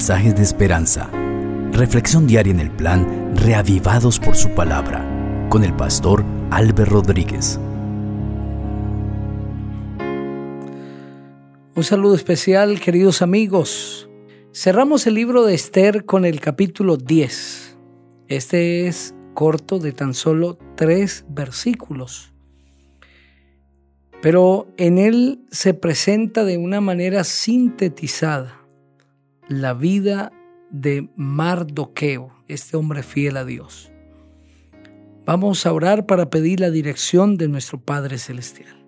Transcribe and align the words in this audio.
mensajes 0.00 0.34
de 0.34 0.42
esperanza. 0.42 1.10
Reflexión 1.72 2.26
diaria 2.26 2.54
en 2.54 2.60
el 2.60 2.70
plan 2.70 3.36
Reavivados 3.36 4.18
por 4.18 4.34
su 4.34 4.48
palabra 4.54 5.04
con 5.50 5.62
el 5.62 5.76
pastor 5.76 6.24
Álvaro 6.50 6.86
Rodríguez. 6.86 7.60
Un 11.74 11.84
saludo 11.84 12.14
especial, 12.14 12.80
queridos 12.80 13.20
amigos. 13.20 14.08
Cerramos 14.54 15.06
el 15.06 15.16
libro 15.16 15.44
de 15.44 15.52
Esther 15.52 16.06
con 16.06 16.24
el 16.24 16.40
capítulo 16.40 16.96
10. 16.96 17.76
Este 18.28 18.86
es 18.86 19.14
corto 19.34 19.78
de 19.78 19.92
tan 19.92 20.14
solo 20.14 20.56
tres 20.76 21.26
versículos. 21.28 22.32
Pero 24.22 24.66
en 24.78 24.96
él 24.96 25.42
se 25.50 25.74
presenta 25.74 26.46
de 26.46 26.56
una 26.56 26.80
manera 26.80 27.22
sintetizada 27.22 28.59
la 29.50 29.74
vida 29.74 30.30
de 30.70 31.10
Mardoqueo, 31.16 32.32
este 32.46 32.76
hombre 32.76 33.02
fiel 33.02 33.36
a 33.36 33.44
Dios. 33.44 33.90
Vamos 35.26 35.66
a 35.66 35.72
orar 35.72 36.06
para 36.06 36.30
pedir 36.30 36.60
la 36.60 36.70
dirección 36.70 37.36
de 37.36 37.48
nuestro 37.48 37.80
Padre 37.80 38.18
Celestial. 38.18 38.86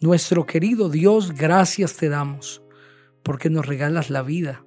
Nuestro 0.00 0.44
querido 0.44 0.88
Dios, 0.88 1.30
gracias 1.32 1.96
te 1.96 2.08
damos 2.08 2.62
porque 3.22 3.48
nos 3.48 3.64
regalas 3.64 4.10
la 4.10 4.22
vida. 4.22 4.64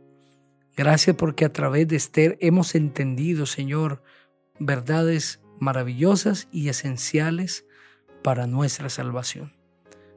Gracias 0.78 1.18
porque 1.18 1.44
a 1.44 1.50
través 1.50 1.90
de 1.90 1.98
Esther 1.98 2.38
hemos 2.40 2.74
entendido, 2.74 3.46
Señor, 3.46 4.02
verdades 4.58 5.42
maravillosas 5.60 6.48
y 6.50 6.70
esenciales 6.70 7.66
para 8.24 8.48
nuestra 8.48 8.88
salvación. 8.88 9.52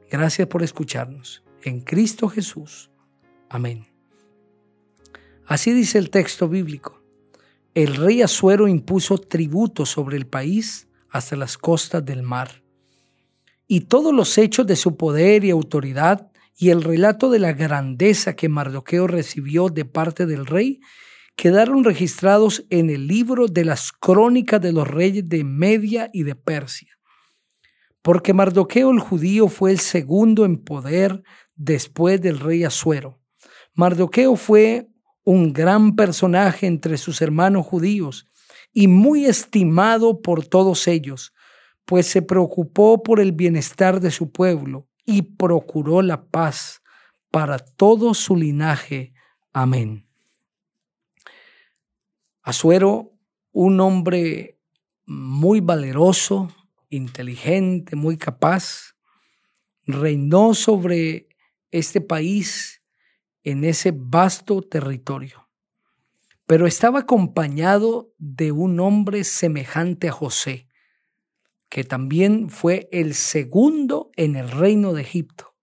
Gracias 0.09 0.47
por 0.47 0.63
escucharnos. 0.63 1.43
En 1.61 1.81
Cristo 1.81 2.29
Jesús. 2.29 2.89
Amén. 3.49 3.92
Así 5.45 5.73
dice 5.73 5.97
el 5.97 6.09
texto 6.09 6.47
bíblico. 6.47 7.03
El 7.73 7.95
rey 7.95 8.21
Asuero 8.21 8.67
impuso 8.67 9.17
tributo 9.17 9.85
sobre 9.85 10.17
el 10.17 10.27
país 10.27 10.87
hasta 11.09 11.35
las 11.35 11.57
costas 11.57 12.05
del 12.05 12.23
mar. 12.23 12.63
Y 13.67 13.81
todos 13.81 14.13
los 14.13 14.37
hechos 14.37 14.67
de 14.67 14.75
su 14.75 14.95
poder 14.95 15.43
y 15.43 15.49
autoridad 15.49 16.31
y 16.57 16.69
el 16.69 16.83
relato 16.83 17.29
de 17.29 17.39
la 17.39 17.53
grandeza 17.53 18.35
que 18.35 18.49
Mardoqueo 18.49 19.07
recibió 19.07 19.69
de 19.69 19.85
parte 19.85 20.25
del 20.25 20.45
rey 20.45 20.79
quedaron 21.35 21.83
registrados 21.83 22.63
en 22.69 22.89
el 22.89 23.07
libro 23.07 23.47
de 23.47 23.65
las 23.65 23.91
crónicas 23.91 24.61
de 24.61 24.71
los 24.71 24.87
reyes 24.87 25.27
de 25.27 25.43
Media 25.43 26.09
y 26.13 26.23
de 26.23 26.35
Persia. 26.35 26.97
Porque 28.01 28.33
Mardoqueo 28.33 28.91
el 28.91 28.99
judío 28.99 29.47
fue 29.47 29.71
el 29.71 29.79
segundo 29.79 30.45
en 30.45 30.57
poder 30.57 31.23
después 31.55 32.21
del 32.21 32.39
rey 32.39 32.63
Asuero. 32.63 33.19
Mardoqueo 33.73 34.35
fue 34.35 34.92
un 35.23 35.53
gran 35.53 35.95
personaje 35.95 36.67
entre 36.67 36.97
sus 36.97 37.21
hermanos 37.21 37.65
judíos 37.65 38.27
y 38.73 38.87
muy 38.87 39.25
estimado 39.25 40.21
por 40.21 40.45
todos 40.45 40.87
ellos, 40.87 41.33
pues 41.85 42.07
se 42.07 42.21
preocupó 42.21 43.03
por 43.03 43.19
el 43.19 43.31
bienestar 43.31 43.99
de 43.99 44.11
su 44.11 44.31
pueblo 44.31 44.87
y 45.05 45.21
procuró 45.21 46.01
la 46.01 46.25
paz 46.25 46.81
para 47.31 47.57
todo 47.59 48.13
su 48.13 48.35
linaje. 48.35 49.13
Amén. 49.51 50.07
Asuero, 52.41 53.13
un 53.51 53.79
hombre 53.79 54.59
muy 55.05 55.59
valeroso, 55.59 56.51
inteligente, 56.89 57.95
muy 57.95 58.17
capaz, 58.17 58.95
reinó 59.85 60.53
sobre 60.53 61.27
este 61.71 62.01
país 62.01 62.82
en 63.43 63.63
ese 63.63 63.93
vasto 63.95 64.61
territorio. 64.61 65.49
Pero 66.45 66.67
estaba 66.67 66.99
acompañado 66.99 68.13
de 68.17 68.51
un 68.51 68.79
hombre 68.79 69.23
semejante 69.23 70.09
a 70.09 70.11
José, 70.11 70.67
que 71.69 71.83
también 71.83 72.49
fue 72.49 72.87
el 72.91 73.15
segundo 73.15 74.11
en 74.15 74.35
el 74.35 74.49
reino 74.49 74.93
de 74.93 75.01
Egipto, 75.01 75.55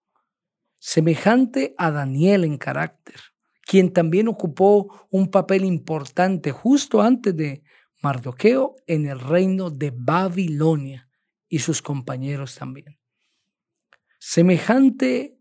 semejante 0.78 1.74
a 1.78 1.90
Daniel 1.90 2.44
en 2.44 2.58
carácter, 2.58 3.20
quien 3.62 3.92
también 3.92 4.26
ocupó 4.26 5.06
un 5.10 5.30
papel 5.30 5.64
importante 5.64 6.50
justo 6.50 7.02
antes 7.02 7.36
de 7.36 7.62
Mardoqueo 8.02 8.76
en 8.86 9.06
el 9.06 9.20
reino 9.20 9.70
de 9.70 9.92
Babilonia 9.94 11.08
y 11.48 11.58
sus 11.60 11.82
compañeros 11.82 12.56
también. 12.56 12.98
Semejante 14.18 15.39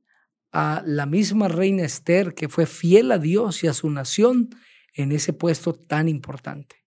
a 0.52 0.82
la 0.86 1.06
misma 1.06 1.48
reina 1.48 1.84
Esther 1.84 2.34
que 2.34 2.50
fue 2.50 2.66
fiel 2.66 3.12
a 3.12 3.20
Dios 3.20 3.64
y 3.64 3.68
a 3.68 3.74
su 3.74 3.90
nación 3.90 4.50
en 4.94 5.12
ese 5.12 5.34
puesto 5.34 5.74
tan 5.74 6.10
importante. 6.10 6.86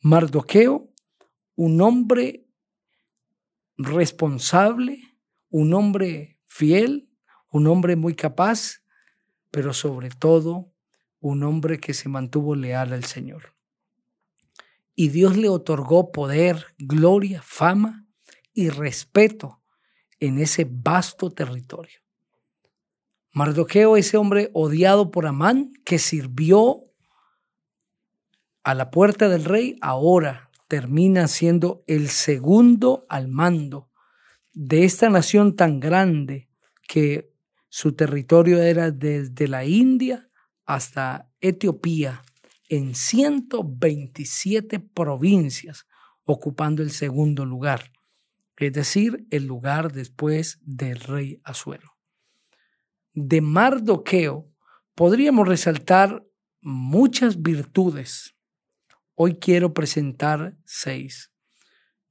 Mardoqueo, 0.00 0.92
un 1.56 1.80
hombre 1.80 2.46
responsable, 3.76 5.00
un 5.50 5.74
hombre 5.74 6.38
fiel, 6.44 7.10
un 7.50 7.66
hombre 7.66 7.96
muy 7.96 8.14
capaz, 8.14 8.82
pero 9.50 9.72
sobre 9.72 10.10
todo 10.10 10.72
un 11.20 11.42
hombre 11.42 11.78
que 11.78 11.94
se 11.94 12.08
mantuvo 12.08 12.54
leal 12.54 12.92
al 12.92 13.04
Señor. 13.04 13.54
Y 14.94 15.08
Dios 15.08 15.36
le 15.36 15.48
otorgó 15.48 16.12
poder, 16.12 16.74
gloria, 16.78 17.42
fama 17.42 18.06
y 18.52 18.70
respeto 18.70 19.60
en 20.20 20.38
ese 20.38 20.66
vasto 20.70 21.30
territorio. 21.30 22.05
Mardoqueo, 23.36 23.98
ese 23.98 24.16
hombre 24.16 24.48
odiado 24.54 25.10
por 25.10 25.26
Amán, 25.26 25.74
que 25.84 25.98
sirvió 25.98 26.78
a 28.64 28.72
la 28.72 28.90
puerta 28.90 29.28
del 29.28 29.44
rey, 29.44 29.76
ahora 29.82 30.50
termina 30.68 31.28
siendo 31.28 31.84
el 31.86 32.08
segundo 32.08 33.04
al 33.10 33.28
mando 33.28 33.90
de 34.54 34.84
esta 34.84 35.10
nación 35.10 35.54
tan 35.54 35.80
grande 35.80 36.48
que 36.88 37.30
su 37.68 37.92
territorio 37.92 38.62
era 38.62 38.90
desde 38.90 39.48
la 39.48 39.66
India 39.66 40.30
hasta 40.64 41.30
Etiopía 41.42 42.22
en 42.70 42.94
127 42.94 44.80
provincias, 44.80 45.86
ocupando 46.24 46.82
el 46.82 46.90
segundo 46.90 47.44
lugar, 47.44 47.92
es 48.56 48.72
decir, 48.72 49.26
el 49.30 49.44
lugar 49.44 49.92
después 49.92 50.58
del 50.62 51.00
rey 51.00 51.38
Asuero. 51.44 51.95
De 53.16 53.40
Mardoqueo 53.40 54.48
podríamos 54.94 55.48
resaltar 55.48 56.24
muchas 56.60 57.42
virtudes 57.42 58.36
Hoy 59.18 59.36
quiero 59.36 59.72
presentar 59.72 60.58
seis. 60.66 61.32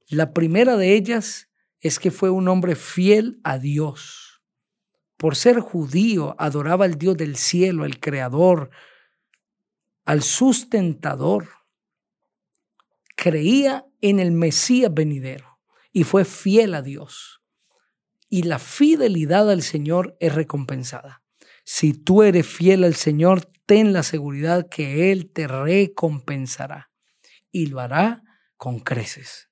La 0.08 0.34
primera 0.34 0.76
de 0.76 0.94
ellas 0.94 1.48
es 1.78 2.00
que 2.00 2.10
fue 2.10 2.30
un 2.30 2.48
hombre 2.48 2.74
fiel 2.74 3.38
a 3.44 3.58
Dios. 3.58 4.42
Por 5.16 5.36
ser 5.36 5.60
judío, 5.60 6.34
adoraba 6.36 6.84
al 6.84 6.98
Dios 6.98 7.16
del 7.16 7.36
cielo, 7.36 7.84
al 7.84 8.00
Creador, 8.00 8.70
al 10.04 10.24
sustentador. 10.24 11.46
Creía 13.14 13.86
en 14.00 14.18
el 14.18 14.32
Mesías 14.32 14.92
venidero 14.92 15.60
y 15.92 16.02
fue 16.02 16.24
fiel 16.24 16.74
a 16.74 16.82
Dios. 16.82 17.40
Y 18.28 18.42
la 18.42 18.58
fidelidad 18.58 19.50
al 19.50 19.62
Señor 19.62 20.16
es 20.20 20.34
recompensada. 20.34 21.22
Si 21.64 21.92
tú 21.92 22.22
eres 22.22 22.46
fiel 22.46 22.84
al 22.84 22.94
Señor, 22.94 23.44
ten 23.66 23.92
la 23.92 24.02
seguridad 24.02 24.68
que 24.68 25.12
Él 25.12 25.30
te 25.32 25.48
recompensará 25.48 26.90
y 27.50 27.66
lo 27.66 27.80
hará 27.80 28.22
con 28.56 28.80
creces. 28.80 29.48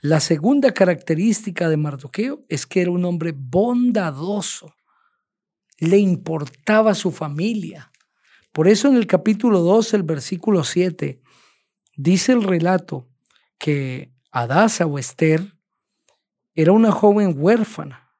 La 0.00 0.20
segunda 0.20 0.72
característica 0.72 1.68
de 1.68 1.76
Mardoqueo 1.76 2.44
es 2.48 2.66
que 2.66 2.82
era 2.82 2.90
un 2.90 3.04
hombre 3.04 3.32
bondadoso. 3.34 4.74
Le 5.78 5.98
importaba 5.98 6.94
su 6.94 7.10
familia. 7.10 7.90
Por 8.52 8.68
eso 8.68 8.88
en 8.88 8.96
el 8.96 9.06
capítulo 9.06 9.60
2, 9.60 9.94
el 9.94 10.02
versículo 10.02 10.64
7, 10.64 11.20
dice 11.96 12.32
el 12.32 12.42
relato 12.42 13.08
que 13.58 14.12
Adasa 14.30 14.86
o 14.86 14.98
Esther 14.98 15.55
era 16.56 16.72
una 16.72 16.90
joven 16.90 17.34
huérfana, 17.36 18.10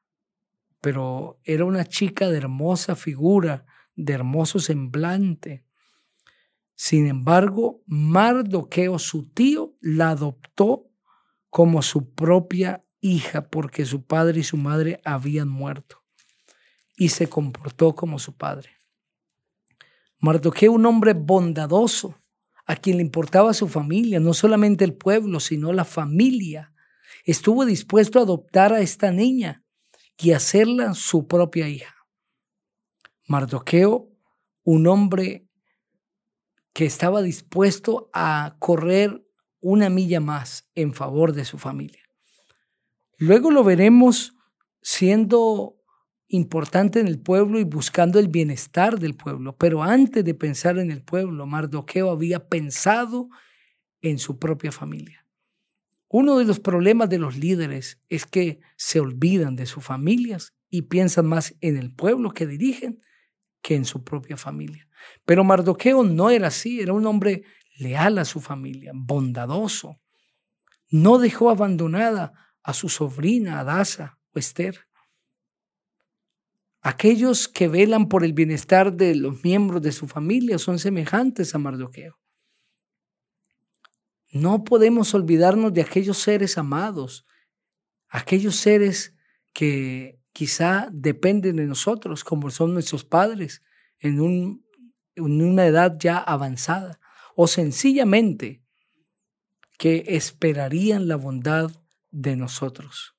pero 0.79 1.39
era 1.43 1.65
una 1.65 1.85
chica 1.85 2.29
de 2.29 2.37
hermosa 2.37 2.95
figura, 2.95 3.65
de 3.95 4.13
hermoso 4.13 4.59
semblante. 4.59 5.65
Sin 6.75 7.07
embargo, 7.07 7.81
Mardoqueo, 7.87 8.99
su 8.99 9.27
tío, 9.31 9.73
la 9.81 10.11
adoptó 10.11 10.87
como 11.49 11.81
su 11.81 12.13
propia 12.13 12.85
hija 13.01 13.49
porque 13.49 13.85
su 13.85 14.05
padre 14.05 14.41
y 14.41 14.43
su 14.43 14.57
madre 14.57 15.01
habían 15.03 15.49
muerto 15.49 16.03
y 16.95 17.09
se 17.09 17.27
comportó 17.27 17.95
como 17.95 18.19
su 18.19 18.37
padre. 18.37 18.69
Mardoqueo, 20.19 20.73
un 20.73 20.85
hombre 20.85 21.13
bondadoso, 21.13 22.19
a 22.67 22.75
quien 22.75 22.97
le 22.97 23.03
importaba 23.03 23.55
su 23.55 23.67
familia, 23.67 24.19
no 24.19 24.35
solamente 24.35 24.85
el 24.85 24.93
pueblo, 24.93 25.39
sino 25.39 25.73
la 25.73 25.85
familia, 25.85 26.73
estuvo 27.27 27.65
dispuesto 27.65 28.17
a 28.17 28.23
adoptar 28.23 28.73
a 28.73 28.79
esta 28.79 29.11
niña 29.11 29.63
y 30.17 30.31
hacerla 30.31 30.95
su 30.95 31.27
propia 31.27 31.67
hija. 31.67 31.93
Mardoqueo, 33.27 34.09
un 34.63 34.87
hombre 34.87 35.45
que 36.73 36.85
estaba 36.85 37.21
dispuesto 37.21 38.09
a 38.13 38.55
correr 38.59 39.23
una 39.59 39.89
milla 39.89 40.21
más 40.21 40.69
en 40.73 40.93
favor 40.93 41.33
de 41.33 41.43
su 41.43 41.57
familia. 41.57 42.03
Luego 43.17 43.51
lo 43.51 43.63
veremos 43.63 44.33
siendo 44.81 45.75
importante 46.29 46.99
en 47.01 47.07
el 47.07 47.19
pueblo 47.19 47.59
y 47.59 47.65
buscando 47.65 48.19
el 48.19 48.29
bienestar 48.29 48.99
del 48.99 49.15
pueblo. 49.15 49.57
Pero 49.57 49.83
antes 49.83 50.23
de 50.23 50.33
pensar 50.33 50.77
en 50.77 50.91
el 50.91 51.03
pueblo, 51.03 51.45
Mardoqueo 51.45 52.09
había 52.09 52.47
pensado 52.47 53.29
en 54.01 54.19
su 54.19 54.39
propia 54.39 54.71
familia. 54.71 55.26
Uno 56.09 56.37
de 56.37 56.45
los 56.45 56.59
problemas 56.59 57.09
de 57.09 57.19
los 57.19 57.37
líderes 57.37 57.99
es 58.07 58.25
que 58.25 58.59
se 58.77 58.99
olvidan 58.99 59.55
de 59.55 59.65
sus 59.65 59.83
familias 59.83 60.53
y 60.69 60.83
piensan 60.83 61.25
más 61.25 61.55
en 61.61 61.77
el 61.77 61.93
pueblo 61.93 62.31
que 62.31 62.47
dirigen 62.47 63.01
que 63.61 63.75
en 63.75 63.85
su 63.85 64.03
propia 64.03 64.37
familia. 64.37 64.87
Pero 65.25 65.43
Mardoqueo 65.43 66.03
no 66.03 66.29
era 66.29 66.47
así, 66.47 66.79
era 66.79 66.93
un 66.93 67.05
hombre 67.05 67.43
leal 67.77 68.17
a 68.17 68.25
su 68.25 68.39
familia, 68.39 68.91
bondadoso. 68.95 69.99
No 70.89 71.17
dejó 71.17 71.49
abandonada 71.49 72.33
a 72.63 72.73
su 72.73 72.87
sobrina 72.87 73.59
Adasa 73.59 74.19
o 74.33 74.39
Esther. 74.39 74.87
Aquellos 76.81 77.49
que 77.49 77.67
velan 77.67 78.07
por 78.07 78.23
el 78.23 78.31
bienestar 78.31 78.93
de 78.93 79.15
los 79.15 79.43
miembros 79.43 79.81
de 79.81 79.91
su 79.91 80.07
familia 80.07 80.57
son 80.57 80.79
semejantes 80.79 81.53
a 81.53 81.57
Mardoqueo. 81.57 82.17
No 84.29 84.63
podemos 84.63 85.13
olvidarnos 85.13 85.73
de 85.73 85.81
aquellos 85.81 86.17
seres 86.17 86.57
amados, 86.57 87.25
aquellos 88.09 88.55
seres 88.57 89.15
que 89.53 90.19
quizá 90.33 90.89
dependen 90.91 91.55
de 91.55 91.65
nosotros, 91.65 92.23
como 92.23 92.49
son 92.51 92.73
nuestros 92.73 93.03
padres, 93.05 93.63
en, 93.99 94.19
un, 94.19 94.65
en 95.15 95.41
una 95.41 95.65
edad 95.65 95.97
ya 95.99 96.17
avanzada, 96.17 96.99
o 97.35 97.47
sencillamente 97.47 98.61
que 99.77 100.03
esperarían 100.07 101.07
la 101.07 101.15
bondad 101.15 101.71
de 102.11 102.35
nosotros. 102.35 103.15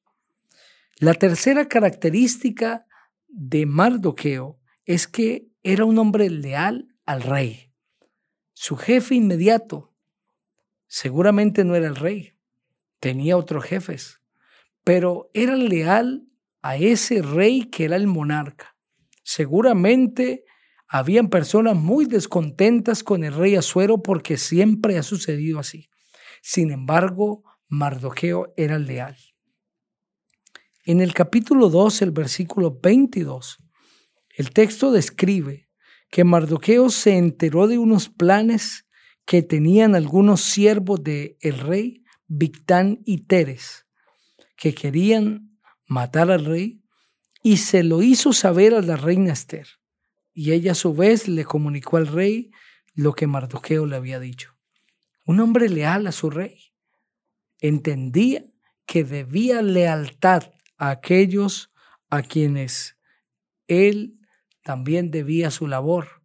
La 0.98 1.14
tercera 1.14 1.68
característica 1.68 2.86
de 3.28 3.66
Mardoqueo 3.66 4.58
es 4.84 5.06
que 5.06 5.48
era 5.62 5.84
un 5.84 5.98
hombre 5.98 6.28
leal 6.30 6.88
al 7.06 7.22
rey. 7.22 7.72
Su 8.54 8.76
jefe 8.76 9.14
inmediato 9.14 9.87
seguramente 10.88 11.64
no 11.64 11.76
era 11.76 11.86
el 11.86 11.96
rey, 11.96 12.34
tenía 12.98 13.36
otros 13.36 13.64
jefes, 13.64 14.20
pero 14.82 15.30
era 15.34 15.54
leal 15.54 16.26
a 16.62 16.76
ese 16.76 17.22
rey 17.22 17.66
que 17.66 17.84
era 17.84 17.96
el 17.96 18.06
monarca. 18.06 18.74
Seguramente 19.22 20.44
habían 20.88 21.28
personas 21.28 21.76
muy 21.76 22.06
descontentas 22.06 23.04
con 23.04 23.22
el 23.22 23.34
rey 23.34 23.54
Azuero 23.54 24.02
porque 24.02 24.38
siempre 24.38 24.98
ha 24.98 25.02
sucedido 25.02 25.60
así. 25.60 25.90
Sin 26.42 26.70
embargo, 26.70 27.44
Mardoqueo 27.68 28.54
era 28.56 28.78
leal. 28.78 29.16
En 30.84 31.02
el 31.02 31.12
capítulo 31.12 31.68
2, 31.68 32.00
el 32.00 32.10
versículo 32.12 32.80
22, 32.82 33.58
el 34.30 34.50
texto 34.50 34.90
describe 34.90 35.68
que 36.10 36.24
Mardoqueo 36.24 36.88
se 36.88 37.18
enteró 37.18 37.66
de 37.68 37.76
unos 37.76 38.08
planes 38.08 38.87
que 39.28 39.42
tenían 39.42 39.94
algunos 39.94 40.40
siervos 40.40 41.04
del 41.04 41.36
el 41.42 41.58
rey 41.58 42.02
Victán 42.28 43.02
y 43.04 43.26
Teres, 43.26 43.84
que 44.56 44.74
querían 44.74 45.60
matar 45.86 46.30
al 46.30 46.46
rey, 46.46 46.82
y 47.42 47.58
se 47.58 47.82
lo 47.82 48.00
hizo 48.00 48.32
saber 48.32 48.72
a 48.72 48.80
la 48.80 48.96
reina 48.96 49.34
Esther. 49.34 49.68
Y 50.32 50.52
ella 50.52 50.72
a 50.72 50.74
su 50.74 50.94
vez 50.94 51.28
le 51.28 51.44
comunicó 51.44 51.98
al 51.98 52.06
rey 52.06 52.52
lo 52.94 53.12
que 53.12 53.26
Mardoqueo 53.26 53.84
le 53.84 53.96
había 53.96 54.18
dicho. 54.18 54.56
Un 55.26 55.40
hombre 55.40 55.68
leal 55.68 56.06
a 56.06 56.12
su 56.12 56.30
rey. 56.30 56.72
Entendía 57.60 58.46
que 58.86 59.04
debía 59.04 59.60
lealtad 59.60 60.54
a 60.78 60.88
aquellos 60.88 61.70
a 62.08 62.22
quienes 62.22 62.96
él 63.66 64.20
también 64.62 65.10
debía 65.10 65.50
su 65.50 65.66
labor. 65.66 66.22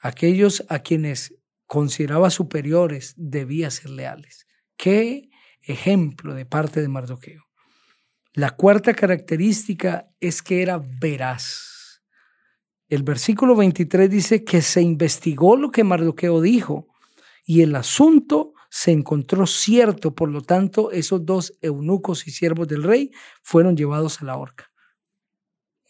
Aquellos 0.00 0.64
a 0.68 0.80
quienes 0.80 1.36
consideraba 1.72 2.28
superiores 2.28 3.14
debía 3.16 3.70
ser 3.70 3.88
leales. 3.88 4.46
Qué 4.76 5.30
ejemplo 5.62 6.34
de 6.34 6.44
parte 6.44 6.82
de 6.82 6.88
Mardoqueo. 6.88 7.44
La 8.34 8.50
cuarta 8.50 8.92
característica 8.92 10.10
es 10.20 10.42
que 10.42 10.60
era 10.60 10.82
veraz. 11.00 12.02
El 12.90 13.04
versículo 13.04 13.56
23 13.56 14.10
dice 14.10 14.44
que 14.44 14.60
se 14.60 14.82
investigó 14.82 15.56
lo 15.56 15.70
que 15.70 15.82
Mardoqueo 15.82 16.42
dijo 16.42 16.88
y 17.46 17.62
el 17.62 17.74
asunto 17.74 18.52
se 18.68 18.90
encontró 18.90 19.46
cierto, 19.46 20.14
por 20.14 20.28
lo 20.28 20.42
tanto, 20.42 20.90
esos 20.90 21.24
dos 21.24 21.54
eunucos 21.62 22.26
y 22.26 22.32
siervos 22.32 22.68
del 22.68 22.82
rey 22.82 23.12
fueron 23.42 23.78
llevados 23.78 24.20
a 24.20 24.26
la 24.26 24.36
horca. 24.36 24.71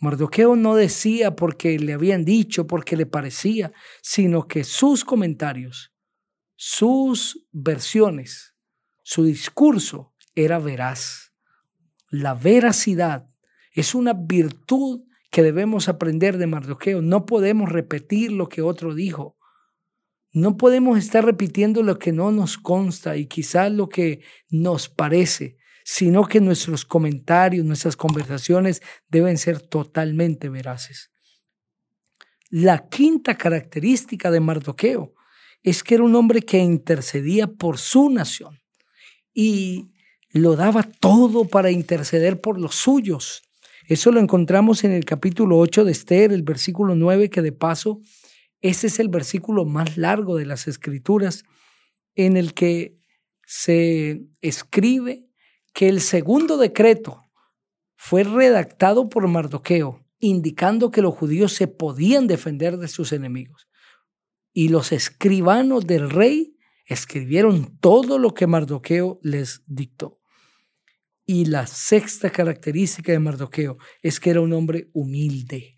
Mardoqueo 0.03 0.57
no 0.57 0.75
decía 0.75 1.37
porque 1.37 1.79
le 1.79 1.93
habían 1.93 2.25
dicho, 2.25 2.67
porque 2.67 2.97
le 2.97 3.07
parecía, 3.07 3.73
sino 4.03 4.49
que 4.49 4.65
sus 4.65 5.05
comentarios, 5.05 5.93
sus 6.57 7.47
versiones, 7.53 8.57
su 9.05 9.23
discurso 9.23 10.13
era 10.35 10.59
veraz. 10.59 11.33
La 12.11 12.35
veracidad 12.35 13.29
es 13.75 13.95
una 13.95 14.13
virtud 14.13 15.05
que 15.31 15.45
debemos 15.45 15.89
aprender 15.89 16.37
de 16.37 16.49
Mardoqueo. 16.49 17.01
No 17.01 17.25
podemos 17.25 17.71
repetir 17.71 18.33
lo 18.33 18.49
que 18.49 18.61
otro 18.61 18.97
dijo. 18.97 19.37
No 20.33 20.57
podemos 20.57 20.99
estar 20.99 21.25
repitiendo 21.25 21.85
lo 21.85 22.01
que 22.01 22.11
no 22.11 22.33
nos 22.33 22.59
consta 22.59 23.17
y 23.17 23.27
quizás 23.27 23.71
lo 23.71 23.89
que 23.89 24.25
nos 24.51 24.89
parece, 24.89 25.59
sino 25.85 26.27
que 26.27 26.41
nuestros 26.41 26.85
comentarios, 26.85 27.65
nuestras 27.65 27.97
conversaciones 27.97 28.83
deben 29.09 29.39
ser 29.39 29.61
totalmente 29.61 30.49
veraces. 30.49 31.11
La 32.51 32.89
quinta 32.89 33.37
característica 33.37 34.31
de 34.31 34.41
Mardoqueo 34.41 35.15
es 35.63 35.83
que 35.83 35.95
era 35.95 36.05
un 36.05 36.15
hombre 36.15 36.43
que 36.43 36.59
intercedía 36.59 37.47
por 37.47 37.79
su 37.79 38.11
nación 38.11 38.61
y 39.33 39.93
lo 40.31 40.57
daba 40.57 40.83
todo 40.83 41.47
para 41.47 41.71
interceder 41.71 42.41
por 42.41 42.59
los 42.61 42.75
suyos. 42.75 43.43
Eso 43.87 44.13
lo 44.13 44.21
encontramos 44.21 44.85
en 44.85 44.93
el 44.93 45.05
capítulo 45.05 45.59
8 45.59 45.85
de 45.85 45.93
Esther, 45.93 46.33
el 46.33 46.43
versículo 46.43 46.95
9, 46.95 47.31
que 47.31 47.43
de 47.43 47.53
paso 47.53 48.01
ese 48.63 48.87
es 48.87 49.01
el 49.01 49.09
versículo 49.09 49.65
más 49.65 49.97
largo 49.97 50.37
de 50.37 50.47
las 50.47 50.69
escrituras 50.69 51.45
en 52.15 52.37
el 52.37 52.55
que 52.55 52.97
se 53.45 54.23
escribe 54.41 55.27
que 55.73 55.89
el 55.89 56.01
segundo 56.01 56.57
decreto 56.59 57.23
fue 57.97 58.25
redactado 58.25 59.09
por 59.09 59.27
Mardoqueo, 59.29 60.05
indicando 60.19 60.91
que 60.91 61.03
los 61.03 61.15
judíos 61.15 61.53
se 61.53 61.69
podían 61.69 62.27
defender 62.27 62.77
de 62.79 62.89
sus 62.89 63.13
enemigos. 63.13 63.69
Y 64.53 64.69
los 64.69 64.93
escribanos 64.93 65.87
del 65.87 66.11
rey 66.11 66.57
escribieron 66.85 67.79
todo 67.79 68.19
lo 68.19 68.35
que 68.35 68.47
Mardoqueo 68.47 69.19
les 69.23 69.63
dictó. 69.67 70.21
Y 71.25 71.47
la 71.47 71.67
sexta 71.67 72.31
característica 72.31 73.13
de 73.13 73.19
Mardoqueo 73.19 73.79
es 74.03 74.21
que 74.21 74.31
era 74.31 74.41
un 74.41 74.53
hombre 74.53 74.91
humilde. 74.93 75.77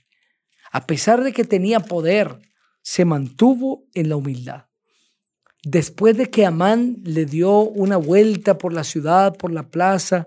A 0.72 0.86
pesar 0.86 1.22
de 1.22 1.32
que 1.32 1.44
tenía 1.44 1.80
poder, 1.80 2.40
se 2.82 3.04
mantuvo 3.04 3.86
en 3.94 4.08
la 4.08 4.16
humildad. 4.16 4.66
Después 5.64 6.16
de 6.16 6.28
que 6.28 6.44
Amán 6.44 6.98
le 7.04 7.24
dio 7.24 7.60
una 7.60 7.96
vuelta 7.96 8.58
por 8.58 8.72
la 8.72 8.84
ciudad, 8.84 9.34
por 9.36 9.50
la 9.50 9.68
plaza, 9.68 10.26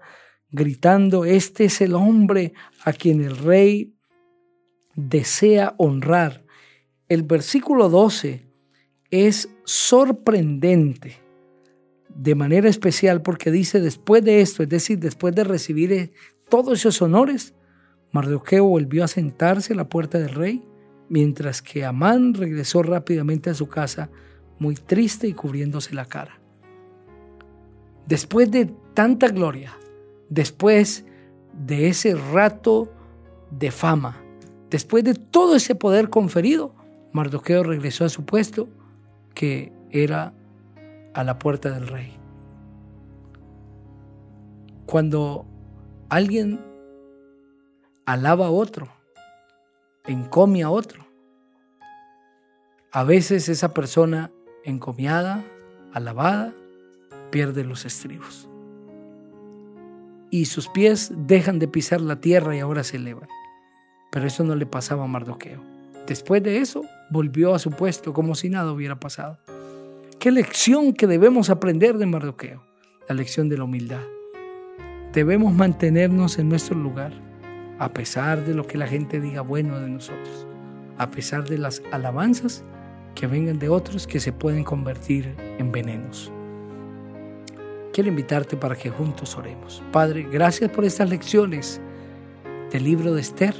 gritando, 0.51 1.25
este 1.25 1.65
es 1.65 1.79
el 1.81 1.93
hombre 1.93 2.53
a 2.83 2.93
quien 2.93 3.21
el 3.21 3.37
rey 3.37 3.93
desea 4.95 5.75
honrar. 5.77 6.43
El 7.07 7.21
versículo 7.21 7.89
12 7.89 8.41
es 9.11 9.49
sorprendente 9.63 11.21
de 12.09 12.33
manera 12.33 12.67
especial 12.67 13.21
porque 13.21 13.51
dice 13.51 13.79
después 13.79 14.23
de 14.23 14.41
esto, 14.41 14.63
es 14.63 14.69
decir, 14.69 14.97
después 14.97 15.35
de 15.35 15.43
recibir 15.43 16.13
todos 16.49 16.79
esos 16.79 17.01
honores, 17.03 17.53
Mardoqueo 18.11 18.65
volvió 18.65 19.03
a 19.03 19.07
sentarse 19.07 19.73
a 19.73 19.75
la 19.75 19.87
puerta 19.87 20.17
del 20.17 20.33
rey 20.33 20.63
mientras 21.09 21.61
que 21.61 21.85
Amán 21.85 22.33
regresó 22.33 22.81
rápidamente 22.81 23.51
a 23.51 23.53
su 23.53 23.67
casa 23.67 24.09
muy 24.59 24.75
triste 24.75 25.27
y 25.27 25.33
cubriéndose 25.33 25.93
la 25.93 26.05
cara. 26.05 26.39
Después 28.07 28.49
de 28.51 28.67
tanta 28.93 29.27
gloria, 29.27 29.77
después 30.29 31.05
de 31.53 31.89
ese 31.89 32.15
rato 32.15 32.91
de 33.51 33.71
fama, 33.71 34.17
después 34.69 35.03
de 35.03 35.13
todo 35.13 35.55
ese 35.55 35.75
poder 35.75 36.09
conferido, 36.09 36.73
Mardoqueo 37.11 37.63
regresó 37.63 38.05
a 38.05 38.09
su 38.09 38.25
puesto, 38.25 38.67
que 39.33 39.71
era 39.91 40.33
a 41.13 41.23
la 41.23 41.39
puerta 41.39 41.69
del 41.71 41.87
rey. 41.87 42.17
Cuando 44.85 45.45
alguien 46.09 46.63
alaba 48.05 48.47
a 48.47 48.51
otro, 48.51 48.87
encomia 50.05 50.67
a 50.67 50.69
otro. 50.69 51.05
A 52.91 53.03
veces 53.03 53.49
esa 53.49 53.73
persona 53.73 54.31
encomiada, 54.63 55.43
alabada, 55.93 56.53
pierde 57.31 57.63
los 57.63 57.85
estribos. 57.85 58.49
Y 60.29 60.45
sus 60.45 60.67
pies 60.67 61.11
dejan 61.15 61.59
de 61.59 61.67
pisar 61.67 62.01
la 62.01 62.19
tierra 62.19 62.55
y 62.55 62.59
ahora 62.59 62.83
se 62.83 62.97
elevan. 62.97 63.29
Pero 64.11 64.27
eso 64.27 64.43
no 64.43 64.55
le 64.55 64.65
pasaba 64.65 65.05
a 65.05 65.07
Mardoqueo. 65.07 65.61
Después 66.07 66.43
de 66.43 66.59
eso, 66.59 66.85
volvió 67.09 67.53
a 67.53 67.59
su 67.59 67.71
puesto 67.71 68.13
como 68.13 68.35
si 68.35 68.49
nada 68.49 68.71
hubiera 68.71 68.99
pasado. 68.99 69.39
¿Qué 70.19 70.31
lección 70.31 70.93
que 70.93 71.07
debemos 71.07 71.49
aprender 71.49 71.97
de 71.97 72.05
Mardoqueo? 72.05 72.63
La 73.07 73.15
lección 73.15 73.49
de 73.49 73.57
la 73.57 73.65
humildad. 73.65 74.01
Debemos 75.13 75.53
mantenernos 75.53 76.39
en 76.39 76.49
nuestro 76.49 76.77
lugar, 76.77 77.13
a 77.79 77.89
pesar 77.89 78.45
de 78.45 78.53
lo 78.53 78.65
que 78.67 78.77
la 78.77 78.87
gente 78.87 79.21
diga 79.21 79.41
bueno 79.41 79.79
de 79.79 79.89
nosotros, 79.89 80.47
a 80.97 81.11
pesar 81.11 81.47
de 81.47 81.57
las 81.57 81.81
alabanzas 81.91 82.63
que 83.17 83.25
vengan 83.25 83.57
de 83.57 83.67
otros 83.67 84.05
que 84.05 84.19
se 84.19 84.31
pueden 84.31 84.63
convertir 84.63 85.33
en 85.57 85.71
venenos. 85.71 86.31
Quiero 87.91 88.09
invitarte 88.09 88.55
para 88.55 88.75
que 88.75 88.91
juntos 88.91 89.35
oremos. 89.35 89.81
Padre, 89.91 90.27
gracias 90.31 90.69
por 90.69 90.85
estas 90.85 91.09
lecciones 91.09 91.81
del 92.71 92.83
libro 92.83 93.15
de 93.15 93.21
Esther. 93.21 93.55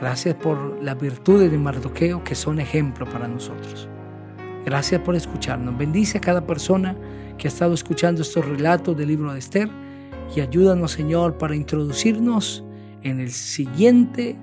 Gracias 0.00 0.34
por 0.34 0.82
las 0.82 0.98
virtudes 0.98 1.50
de 1.50 1.58
Mardoqueo 1.58 2.24
que 2.24 2.34
son 2.34 2.58
ejemplo 2.58 3.06
para 3.10 3.28
nosotros. 3.28 3.86
Gracias 4.64 5.02
por 5.02 5.14
escucharnos. 5.14 5.76
Bendice 5.76 6.16
a 6.16 6.22
cada 6.22 6.46
persona 6.46 6.96
que 7.36 7.48
ha 7.48 7.50
estado 7.50 7.74
escuchando 7.74 8.22
estos 8.22 8.46
relatos 8.46 8.96
del 8.96 9.08
libro 9.08 9.30
de 9.34 9.40
Esther 9.40 9.68
y 10.34 10.40
ayúdanos, 10.40 10.92
Señor, 10.92 11.36
para 11.36 11.54
introducirnos 11.54 12.64
en 13.02 13.20
el 13.20 13.30
siguiente 13.30 14.36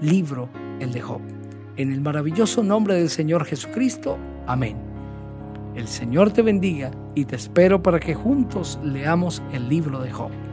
libro, 0.00 0.48
el 0.80 0.92
de 0.92 1.00
Job. 1.02 1.39
En 1.76 1.92
el 1.92 2.00
maravilloso 2.00 2.62
nombre 2.62 2.94
del 2.94 3.10
Señor 3.10 3.44
Jesucristo. 3.44 4.18
Amén. 4.46 4.76
El 5.74 5.86
Señor 5.86 6.32
te 6.32 6.42
bendiga 6.42 6.90
y 7.14 7.24
te 7.24 7.36
espero 7.36 7.82
para 7.82 8.00
que 8.00 8.14
juntos 8.14 8.78
leamos 8.82 9.42
el 9.52 9.68
libro 9.68 10.00
de 10.00 10.10
Job. 10.10 10.49